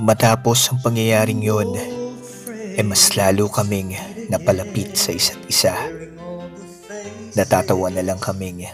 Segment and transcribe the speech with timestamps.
[0.00, 1.76] Matapos ang pangyayaring yon,
[2.72, 3.92] eh mas lalo kaming
[4.32, 5.76] napalapit sa isa't isa.
[7.36, 8.64] Natatawa na lang kaming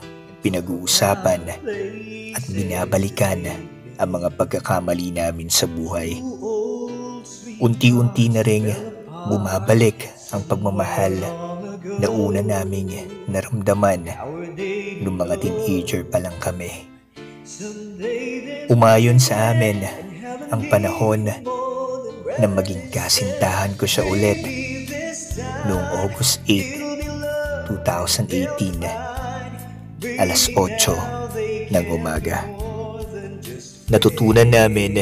[0.47, 1.43] pinag-uusapan
[2.39, 3.51] at binabalikan
[3.99, 6.23] ang mga pagkakamali namin sa buhay.
[7.59, 8.71] Unti-unti na ring
[9.27, 11.19] bumabalik ang pagmamahal
[11.99, 12.95] na una naming
[13.27, 14.07] naramdaman
[15.03, 16.87] nung mga teenager pa lang kami.
[18.71, 20.08] Umayon sa amin
[20.49, 21.29] ang panahon
[22.39, 24.41] na maging kasintahan ko siya ulit
[25.69, 28.81] noong August 8, 2018,
[30.17, 32.49] alas 8 ng umaga.
[33.93, 34.97] Natutunan namin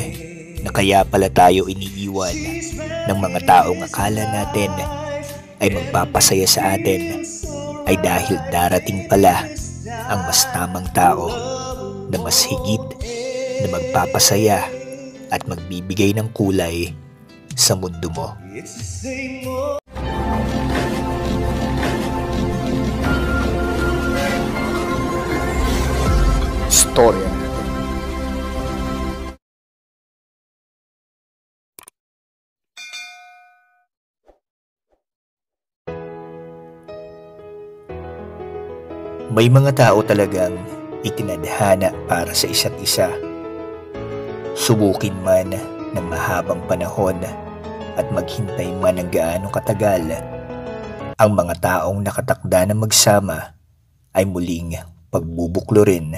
[0.63, 2.35] na kaya pala tayo iniiwan
[3.07, 4.71] ng mga taong akala natin
[5.63, 7.23] ay magpapasaya sa atin
[7.87, 9.47] ay dahil darating pala
[10.11, 11.31] ang mas tamang tao
[12.11, 12.83] na mas higit
[13.63, 14.76] na magpapasaya
[15.31, 16.95] at magbibigay ng kulay
[17.57, 18.37] sa mundo mo.
[26.71, 27.47] Storya
[39.37, 40.57] May mga tao talagang
[41.05, 43.26] itinadhana para sa isa't isa.
[44.57, 45.53] Subukin man
[45.93, 47.21] ng mahabang panahon
[47.93, 50.17] at maghintay man ng gaano katagal,
[51.21, 53.53] ang mga taong nakatakda na magsama
[54.17, 54.81] ay muling
[55.13, 56.17] pagbubuklo rin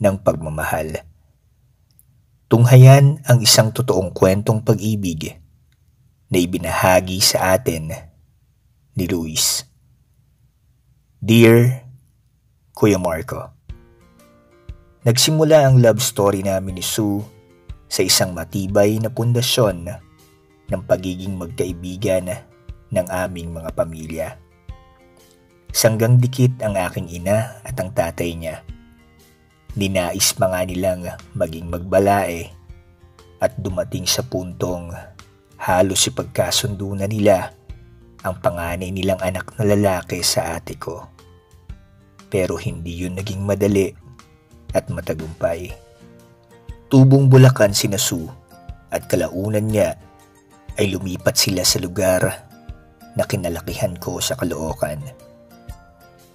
[0.00, 1.04] ng pagmamahal.
[2.48, 5.36] Tunghayan ang isang totoong kwentong pag-ibig
[6.32, 7.92] na ibinahagi sa atin
[8.96, 9.68] ni Luis.
[11.20, 11.84] Dear
[12.72, 13.52] Kuya Marco.
[15.04, 17.35] Nagsimula ang love story namin ni Sue
[17.86, 19.88] sa isang matibay na pundasyon
[20.66, 22.30] ng pagiging magkaibigan
[22.90, 24.28] ng aming mga pamilya.
[25.70, 28.64] Sanggang dikit ang aking ina at ang tatay niya.
[29.76, 31.04] Ninais pa nga nilang
[31.36, 32.48] maging magbalae
[33.44, 34.88] at dumating sa puntong
[35.60, 37.52] halos ipagkasundo na nila
[38.24, 41.04] ang panganay nilang anak na lalaki sa ate ko.
[42.32, 43.92] Pero hindi yun naging madali
[44.74, 45.85] at matagumpay.
[46.86, 48.30] Tubong Bulacan si Nasu
[48.94, 49.98] at kalaunan niya
[50.78, 52.22] ay lumipat sila sa lugar
[53.18, 55.02] na kinalakihan ko sa Caloocan.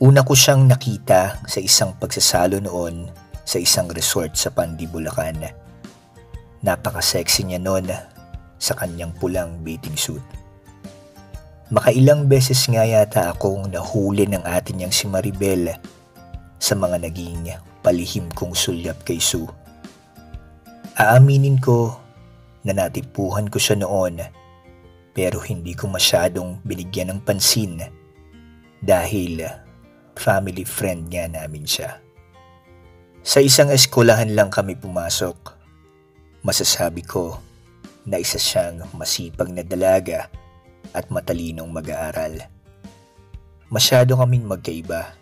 [0.04, 3.08] Una ko siyang nakita sa isang pagsasalo noon
[3.48, 5.40] sa isang resort sa Pandi, Bulacan.
[6.68, 7.88] Napaka-sexy niya noon
[8.60, 10.26] sa kanyang pulang bathing suit.
[11.72, 15.80] Makailang beses nga yata akong nahuli ng atin niyang si Maribel
[16.60, 19.61] sa mga naging palihim kong sulyap kay Sue.
[21.02, 21.98] Aaminin ko
[22.62, 24.22] na natipuhan ko siya noon
[25.18, 27.82] pero hindi ko masyadong binigyan ng pansin
[28.86, 29.42] dahil
[30.14, 31.98] family friend nga namin siya.
[33.26, 35.58] Sa isang eskwelahan lang kami pumasok.
[36.46, 37.42] Masasabi ko
[38.06, 40.30] na isa siyang masipag na dalaga
[40.94, 42.46] at matalinong mag-aaral.
[43.74, 45.18] Masyado kaming magkaiba.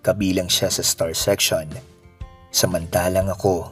[0.00, 1.68] Kabilang siya sa star section,
[2.48, 3.68] samantalang ako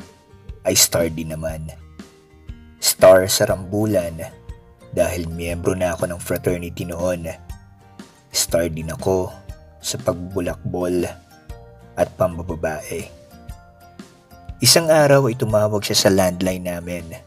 [0.66, 1.70] ay star din naman.
[2.82, 4.18] Star sa rambulan
[4.92, 7.30] dahil miyembro na ako ng fraternity noon.
[8.34, 9.30] Star din ako
[9.78, 11.06] sa pagbulakbol
[11.96, 13.06] at pambababae.
[14.60, 17.26] Isang araw ay tumawag siya sa landline namin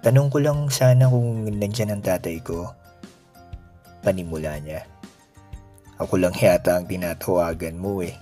[0.00, 2.72] Tanong ko lang sana kung nandyan ang tatay ko.
[4.00, 4.80] Panimula niya.
[6.00, 8.16] Ako lang yata ang tinatawagan mo eh.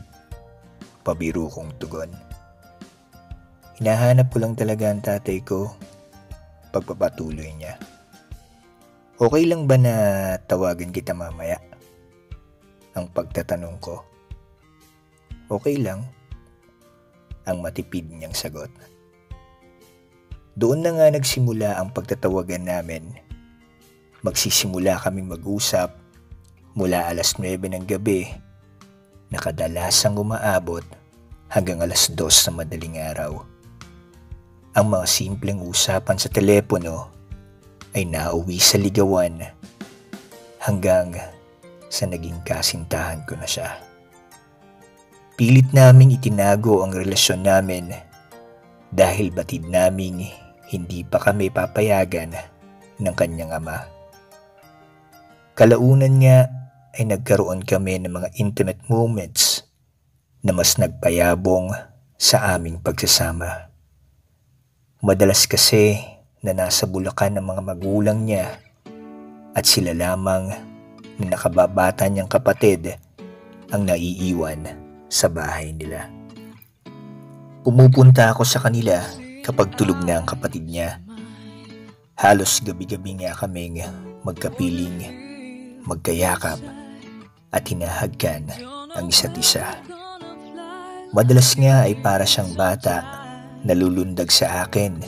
[1.06, 2.10] Pabiro kong tugon.
[3.78, 5.70] Hinahanap ko lang talaga ang tatay ko.
[6.74, 7.78] Pagpapatuloy niya.
[9.14, 9.94] Okay lang ba na
[10.50, 11.62] tawagan kita mamaya?
[12.98, 14.02] Ang pagtatanong ko.
[15.46, 16.02] Okay lang.
[17.46, 18.66] Ang matipid niyang sagot.
[20.58, 23.14] Doon na nga nagsimula ang pagtatawagan namin.
[24.26, 25.94] Magsisimula kami mag-usap
[26.74, 28.26] mula alas 9 ng gabi
[29.30, 30.82] na kadalasang umaabot
[31.46, 33.57] hanggang alas 2 sa madaling araw.
[34.78, 37.10] Ang mga simpleng usapan sa telepono
[37.98, 39.42] ay nauwi sa ligawan
[40.62, 41.18] hanggang
[41.90, 43.74] sa naging kasintahan ko na siya.
[45.34, 47.90] Pilit naming itinago ang relasyon namin
[48.94, 50.30] dahil batid naming
[50.70, 52.38] hindi pa kami papayagan
[53.02, 53.82] ng kanyang ama.
[55.58, 56.46] Kalaunan nga
[56.94, 59.66] ay nagkaroon kami ng mga intimate moments
[60.46, 61.74] na mas nagpayabong
[62.14, 63.67] sa aming pagsasama.
[64.98, 65.94] Madalas kasi
[66.42, 68.58] na nasa Bulacan ang mga magulang niya
[69.54, 70.50] at sila lamang
[71.22, 72.98] na nakababata niyang kapatid
[73.70, 74.66] ang naiiwan
[75.06, 76.10] sa bahay nila.
[77.62, 78.98] Pumupunta ako sa kanila
[79.46, 80.98] kapag tulog na ang kapatid niya.
[82.18, 83.78] Halos gabi-gabi nga kaming
[84.26, 84.98] magkapiling,
[85.86, 86.58] magkayakap
[87.54, 88.50] at hinahagkan
[88.98, 89.78] ang isa't isa.
[91.14, 93.27] Madalas nga ay para siyang bata
[93.64, 94.98] na lulundag sa akin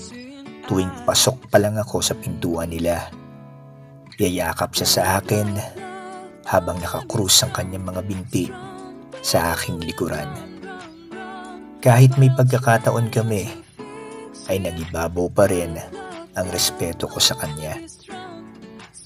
[0.71, 3.11] tuwing pasok pa lang ako sa pintuan nila.
[4.23, 5.59] Yayakap siya sa akin
[6.47, 8.47] habang nakakrus ang kanyang mga binti
[9.19, 10.31] sa aking likuran.
[11.83, 13.51] Kahit may pagkakataon kami,
[14.47, 15.75] ay nagibabaw pa rin
[16.39, 17.79] ang respeto ko sa kanya.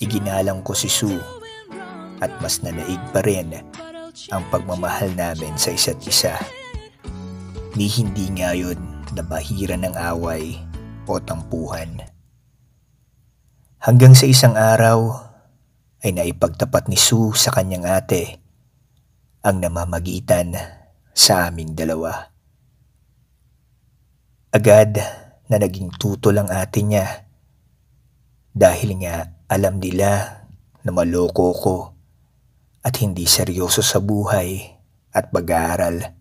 [0.01, 1.21] Iginalang ko si Sue
[2.21, 3.57] at mas nanaig pa rin
[4.33, 6.37] ang pagmamahal namin sa isa't isa.
[7.73, 10.59] Ni hindi ngayon na bahira ng away
[11.07, 12.03] o tampuhan.
[13.79, 15.13] Hanggang sa isang araw
[16.03, 18.43] ay naipagtapat ni Sue sa kanyang ate
[19.45, 20.57] ang namamagitan
[21.13, 22.33] sa aming dalawa.
[24.55, 24.97] Agad
[25.51, 27.29] na naging tutol ang ate niya
[28.55, 30.47] dahil nga alam nila
[30.87, 31.77] na maloko ko
[32.87, 34.63] at hindi seryoso sa buhay
[35.11, 36.14] at pag-aaral.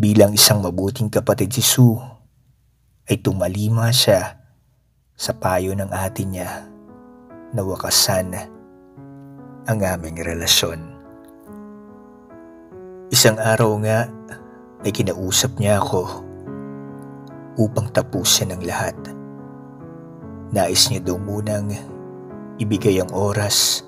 [0.00, 2.00] Bilang isang mabuting kapatid si Sue,
[3.04, 4.32] ay tumalima siya
[5.12, 6.64] sa payo ng ate niya
[7.52, 8.32] na wakasan
[9.68, 10.80] ang aming relasyon.
[13.12, 14.08] Isang araw nga
[14.80, 16.08] ay kinausap niya ako
[17.60, 18.96] upang tapusin ang lahat.
[20.48, 21.76] Nais niya daw munang
[22.56, 23.84] ibigay ang oras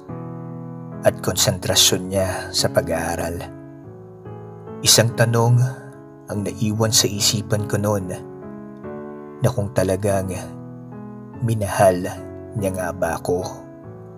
[1.08, 3.40] at konsentrasyon niya sa pag-aaral.
[4.84, 5.81] Isang tanong
[6.32, 8.08] ang naiwan sa isipan ko noon
[9.44, 10.32] na kung talagang
[11.44, 12.00] minahal
[12.56, 13.44] niya nga ba ako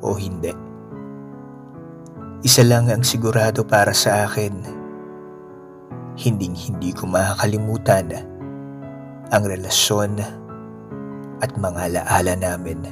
[0.04, 0.54] o hindi.
[2.44, 4.52] Isa lang ang sigurado para sa akin.
[6.14, 8.14] Hinding hindi ko makakalimutan
[9.32, 10.20] ang relasyon
[11.42, 12.84] at mga alaala namin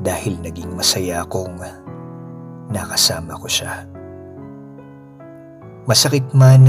[0.00, 1.60] dahil naging masaya akong
[2.72, 3.84] nakasama ko siya.
[5.84, 6.66] Masakit man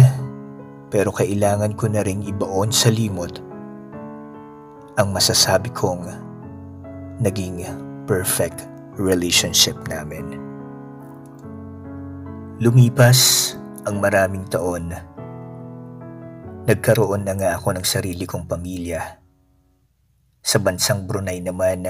[0.92, 3.40] pero kailangan ko na ring ibaon sa limot
[5.00, 6.04] ang masasabi kong
[7.24, 7.64] naging
[8.04, 8.68] perfect
[9.00, 10.36] relationship namin.
[12.60, 13.54] Lumipas
[13.88, 14.94] ang maraming taon.
[16.68, 19.18] Nagkaroon na nga ako ng sarili kong pamilya.
[20.44, 21.88] Sa bansang Brunei naman,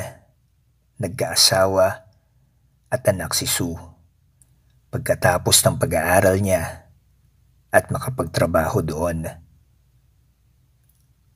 [1.01, 1.87] nagkaasawa
[2.87, 3.75] at anak si Sue.
[4.93, 6.80] Pagkatapos ng pag-aaral niya
[7.71, 9.31] at makapagtrabaho doon.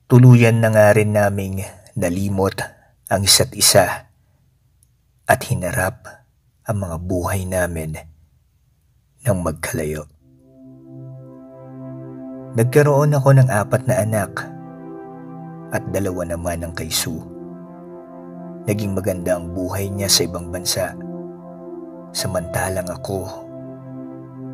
[0.06, 1.64] Tuluyan na nga rin naming
[1.98, 2.60] nalimot
[3.10, 4.12] ang isa't isa
[5.26, 6.06] at hinarap
[6.68, 7.98] ang mga buhay namin
[9.26, 10.06] ng magkalayo.
[12.56, 14.32] Nagkaroon ako ng apat na anak
[15.74, 16.92] at dalawa naman ang kay.
[18.66, 20.94] Naging maganda ang buhay niya sa ibang bansa.
[22.16, 23.28] Samantalang ako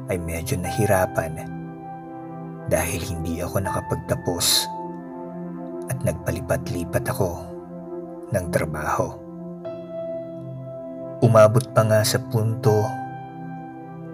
[0.09, 1.60] ay medyo nahirapan
[2.71, 4.71] dahil hindi ako nakapagtapos
[5.91, 7.43] at nagpalipat-lipat ako
[8.31, 9.11] ng trabaho.
[11.19, 12.79] Umabot pa nga sa punto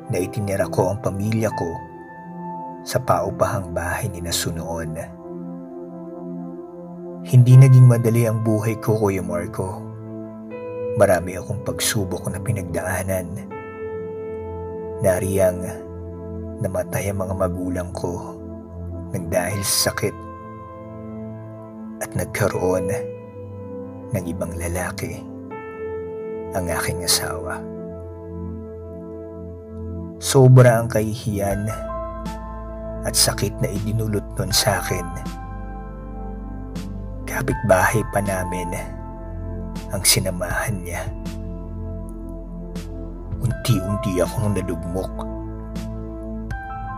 [0.09, 1.69] na itinira ko ang pamilya ko
[2.81, 4.97] sa paupahang bahay ni Nasunoon.
[7.27, 9.83] Hindi naging madali ang buhay ko, Kuya Marco.
[10.97, 13.27] Marami akong pagsubok na pinagdaanan.
[15.03, 15.61] Nariyang
[16.63, 18.36] namatay ang mga magulang ko
[19.15, 20.15] nang dahil sa sakit
[22.03, 22.91] at nagkaroon
[24.11, 25.23] ng ibang lalaki
[26.55, 27.59] ang aking asawa.
[30.17, 31.69] Sobra ang kahihiyan
[33.05, 35.05] at sakit na idinulot nun sa akin.
[37.27, 38.73] Kapit-bahay pa namin
[39.93, 41.05] ang sinamahan niya.
[43.37, 45.13] Unti-unti akong nadugmok.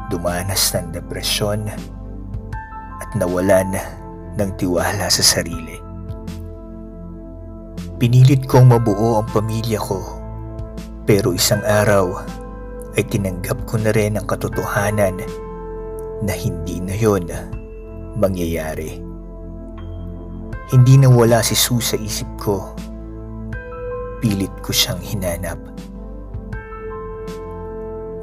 [0.09, 1.69] Dumanas ng depresyon
[3.09, 3.73] at nawalan
[4.37, 5.81] ng tiwala sa sarili.
[7.97, 9.97] Pinilit kong mabuo ang pamilya ko
[11.09, 12.21] pero isang araw
[12.93, 15.17] ay tinanggap ko na rin ang katotohanan
[16.21, 17.25] na hindi na yon
[18.13, 19.01] mangyayari.
[20.69, 22.77] Hindi na wala si Sue sa isip ko.
[24.21, 25.57] Pilit ko siyang hinanap.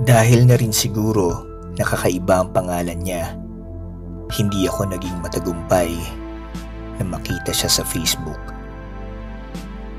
[0.06, 1.42] Dahil na rin siguro
[1.74, 3.45] nakakaiba ang pangalan niya
[4.34, 5.94] hindi ako naging matagumpay
[6.98, 8.40] na makita siya sa Facebook.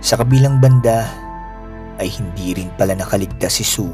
[0.03, 1.07] Sa kabilang banda
[1.97, 3.93] ay hindi rin pala nakaligtas si Sue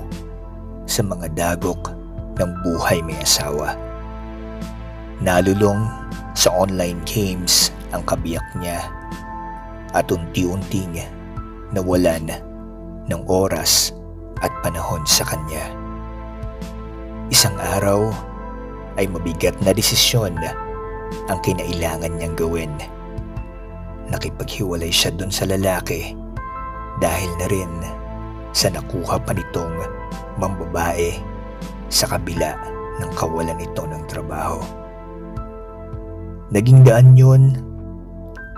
[0.89, 1.93] sa mga dagok
[2.37, 3.77] ng buhay may asawa.
[5.23, 5.87] Nalulong
[6.33, 8.81] sa online games ang kabiyak niya
[9.93, 10.97] at unti-unting
[11.71, 12.33] nawalan
[13.07, 13.93] ng oras
[14.41, 15.63] at panahon sa kanya.
[17.29, 18.32] Isang araw
[18.97, 20.37] ay mabigat na desisyon
[21.29, 22.73] ang kinailangan niyang gawin.
[24.09, 26.13] Nakipaghiwalay siya dun sa lalaki
[27.01, 27.73] dahil na rin
[28.53, 29.81] sa nakuha pa nitong
[30.37, 31.17] mambabae
[31.89, 32.53] sa kabila
[33.01, 34.61] ng kawalan nito ng trabaho.
[36.53, 37.57] Naging daan yun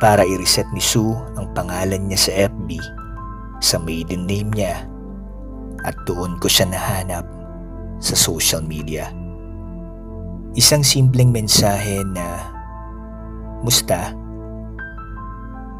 [0.03, 2.69] para i-reset ni Sue ang pangalan niya sa FB
[3.63, 4.83] sa maiden name niya
[5.87, 7.23] at doon ko siya nahanap
[8.03, 9.07] sa social media.
[10.55, 12.39] Isang simpleng mensahe na
[13.59, 14.15] Musta?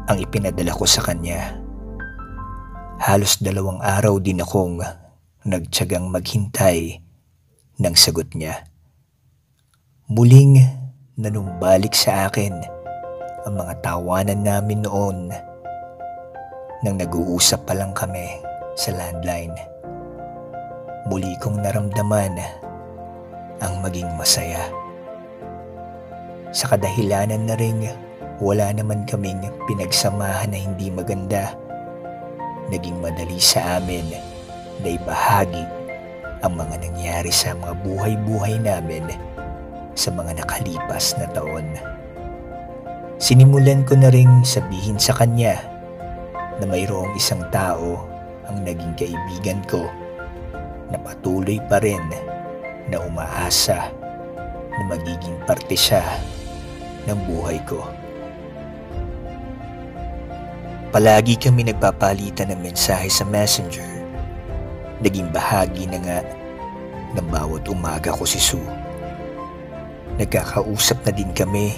[0.04, 1.56] Ang ipinadala ko sa kanya.
[3.00, 4.84] Halos dalawang araw din akong
[5.48, 7.00] nagtyagang maghintay
[7.80, 8.68] ng sagot niya.
[10.12, 10.60] Muling
[11.16, 12.52] nanumbalik sa akin
[13.48, 15.32] ang mga tawanan namin noon
[16.84, 18.28] nang nag-uusap pa lang kami
[18.76, 19.56] sa landline.
[21.08, 22.65] Muli kong naramdaman
[23.60, 24.68] ang maging masaya.
[26.52, 27.84] Sa kadahilanan na rin
[28.36, 31.56] wala naman kaming pinagsamahan na hindi maganda.
[32.68, 34.12] Naging madali sa amin
[34.82, 35.64] na ibahagi
[36.44, 39.08] ang mga nangyari sa mga buhay-buhay namin
[39.96, 41.64] sa mga nakalipas na taon.
[43.16, 45.56] Sinimulan ko na ring sabihin sa kanya
[46.60, 48.04] na mayroong isang tao
[48.44, 49.88] ang naging kaibigan ko
[50.92, 52.04] na patuloy pa rin
[52.90, 53.90] na umaasa
[54.76, 56.02] na magiging parte siya
[57.06, 57.82] ng buhay ko.
[60.94, 63.84] Palagi kami nagpapalitan ng mensahe sa messenger.
[65.02, 66.18] Naging bahagi na nga
[67.12, 68.64] ng bawat umaga ko si Sue.
[70.16, 71.76] Nagkakausap na din kami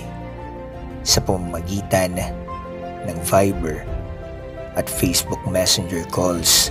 [1.02, 2.14] sa pamamagitan
[3.08, 3.82] ng Viber
[4.78, 6.70] at Facebook Messenger calls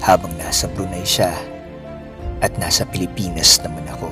[0.00, 1.51] habang nasa Brunei siya
[2.42, 4.10] at nasa Pilipinas naman ako.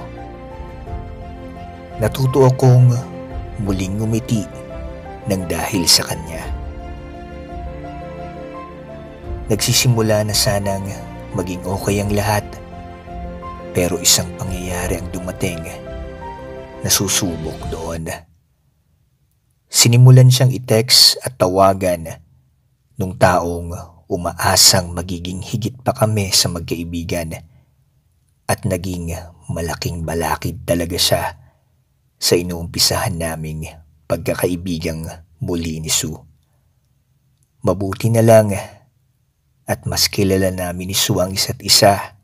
[1.98, 2.94] Natuto akong
[3.60, 4.46] muling ngumiti
[5.28, 6.40] ng dahil sa kanya.
[9.50, 10.86] Nagsisimula na sanang
[11.34, 12.46] maging okay ang lahat
[13.74, 15.58] pero isang pangyayari ang dumating
[16.86, 18.06] nasusubok doon.
[19.70, 22.22] Sinimulan siyang i-text at tawagan
[22.94, 23.74] nung taong
[24.10, 27.49] umaasang magiging higit pa kami sa magkaibigan
[28.50, 29.14] at naging
[29.46, 31.38] malaking balakid talaga siya
[32.18, 33.70] sa inuumpisahan naming
[34.10, 35.06] pagkakaibigang
[35.38, 36.18] muli ni Sue.
[37.62, 38.50] Mabuti na lang
[39.70, 42.18] at mas kilala namin ni Sue ang isa't isa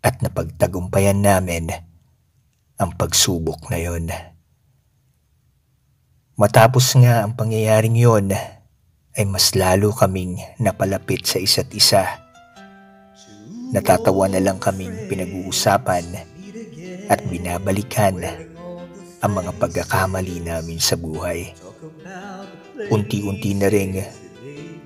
[0.00, 1.68] at napagtagumpayan namin
[2.80, 4.08] ang pagsubok na yon.
[6.40, 8.32] Matapos nga ang pangyayaring yon
[9.14, 12.23] ay mas lalo kaming napalapit sa isa't isa.
[13.72, 16.04] Natatawa na lang kaming pinag-uusapan
[17.08, 18.20] at binabalikan
[19.24, 21.54] ang mga pagkakamali namin sa buhay.
[22.92, 24.04] Unti-unti na rin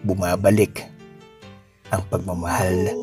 [0.06, 0.86] bumabalik
[1.90, 2.94] ang pagmamahal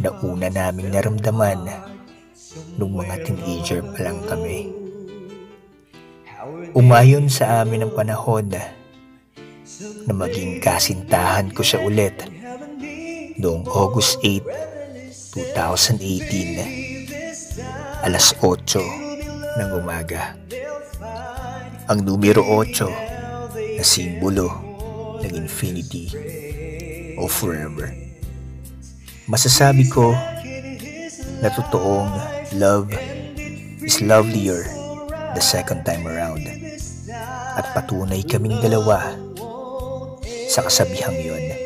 [0.00, 1.68] na una naming naramdaman
[2.80, 4.72] nung mga teenager pa lang kami.
[6.72, 8.48] Umayon sa amin ang panahon
[10.08, 12.16] na maging kasintahan ko siya ulit
[13.42, 14.46] noong August 8,
[15.34, 20.38] 2018, alas 8 ng umaga.
[21.90, 24.46] Ang numero 8 na simbolo
[25.26, 26.06] ng infinity
[27.18, 27.90] o forever.
[29.26, 30.14] Masasabi ko
[31.42, 32.14] na totoong
[32.54, 32.94] love
[33.82, 34.62] is lovelier
[35.34, 36.46] the second time around.
[37.58, 39.18] At patunay kaming dalawa
[40.46, 41.61] sa kasabihang yon.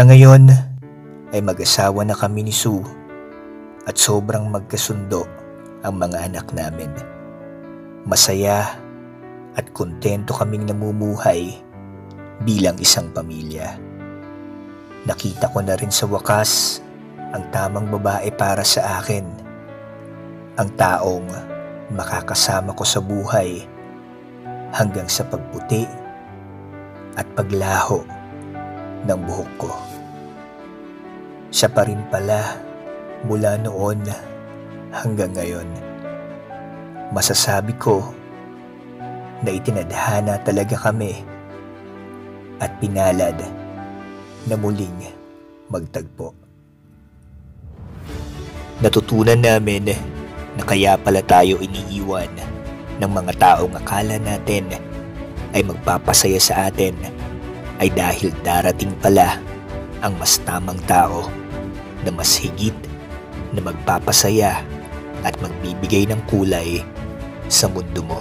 [0.00, 0.48] Sa ngayon
[1.28, 2.80] ay mag-asawa na kami ni Sue
[3.84, 5.28] at sobrang magkasundo
[5.84, 6.88] ang mga anak namin.
[8.08, 8.80] Masaya
[9.60, 11.52] at kontento kaming namumuhay
[12.48, 13.76] bilang isang pamilya.
[15.04, 16.80] Nakita ko na rin sa wakas
[17.36, 19.28] ang tamang babae para sa akin.
[20.56, 21.28] Ang taong
[21.92, 23.68] makakasama ko sa buhay
[24.72, 25.84] hanggang sa pagputi
[27.20, 28.00] at paglaho
[29.04, 29.89] ng buhok ko.
[31.50, 32.54] Siya pa rin pala
[33.26, 34.06] mula noon
[34.94, 35.66] hanggang ngayon.
[37.10, 38.06] Masasabi ko
[39.42, 41.26] na itinadhana talaga kami
[42.62, 43.34] at pinalad
[44.46, 45.10] na muling
[45.66, 46.30] magtagpo.
[48.78, 49.90] Natutunan namin
[50.54, 52.30] na kaya pala tayo iniiwan
[53.02, 54.70] ng mga taong akala natin
[55.50, 56.94] ay magpapasaya sa atin
[57.82, 59.34] ay dahil darating pala
[59.98, 61.39] ang mas tamang tao
[62.04, 62.76] na mas higit
[63.52, 64.62] na magpapasaya
[65.26, 66.80] at magbibigay ng kulay
[67.50, 68.20] sa mundo mo.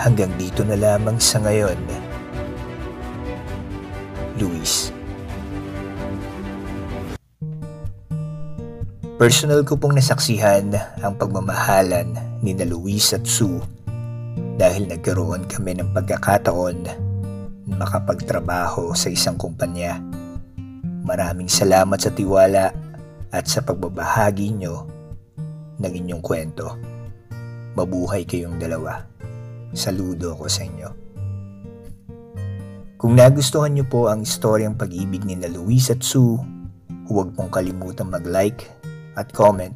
[0.00, 1.78] Hanggang dito na lamang sa ngayon.
[4.40, 4.90] Luis
[9.22, 12.10] Personal ko pong nasaksihan ang pagmamahalan
[12.42, 13.62] ni na Luis at Sue
[14.58, 16.78] dahil nagkaroon kami ng pagkakataon
[17.70, 20.11] makapagtrabaho sa isang kumpanya.
[21.02, 22.70] Maraming salamat sa tiwala
[23.34, 24.86] at sa pagbabahagi nyo
[25.82, 26.78] ng inyong kwento.
[27.74, 29.02] Mabuhay kayong dalawa.
[29.74, 30.88] Saludo ko sa inyo.
[33.02, 36.38] Kung nagustuhan nyo po ang istoryang pag-ibig ni na Luis at Sue,
[37.10, 38.62] huwag pong kalimutang mag-like
[39.18, 39.74] at comment.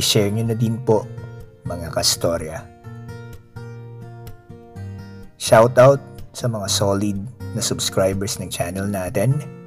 [0.00, 1.04] I-share nyo na din po
[1.68, 2.64] mga kastorya.
[5.36, 6.00] Shoutout
[6.32, 7.20] sa mga solid
[7.52, 9.59] na subscribers ng channel natin,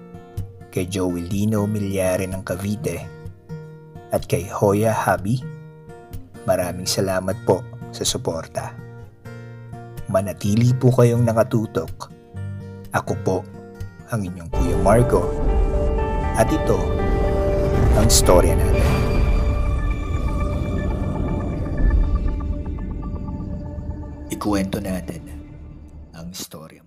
[0.73, 2.97] kay Joey Lino Milyare ng Cavite,
[4.09, 5.37] at kay Hoya Habi.
[6.49, 7.61] Maraming salamat po
[7.93, 8.73] sa suporta.
[10.09, 12.09] Manatili po kayong nakatutok.
[12.93, 13.37] Ako po
[14.09, 15.21] ang inyong Kuya Marco.
[16.33, 16.77] At ito
[17.93, 18.89] ang storya natin.
[24.33, 25.21] Ikuwento natin
[26.13, 26.82] ang storya